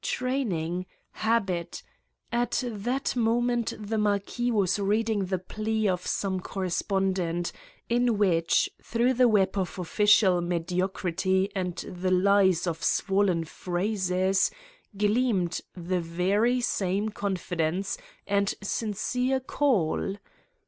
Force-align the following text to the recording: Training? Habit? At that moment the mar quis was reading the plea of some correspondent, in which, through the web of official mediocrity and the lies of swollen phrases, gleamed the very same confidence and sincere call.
Training? 0.03 0.87
Habit? 1.11 1.83
At 2.31 2.63
that 2.65 3.15
moment 3.15 3.75
the 3.79 3.99
mar 3.99 4.17
quis 4.17 4.51
was 4.51 4.79
reading 4.79 5.25
the 5.25 5.37
plea 5.37 5.87
of 5.87 6.07
some 6.07 6.39
correspondent, 6.39 7.51
in 7.87 8.17
which, 8.17 8.67
through 8.81 9.13
the 9.13 9.27
web 9.27 9.55
of 9.59 9.77
official 9.77 10.41
mediocrity 10.41 11.51
and 11.55 11.75
the 11.75 12.09
lies 12.09 12.65
of 12.65 12.81
swollen 12.81 13.43
phrases, 13.43 14.49
gleamed 14.97 15.61
the 15.75 15.99
very 15.99 16.61
same 16.61 17.09
confidence 17.09 17.95
and 18.25 18.55
sincere 18.63 19.39
call. 19.39 20.15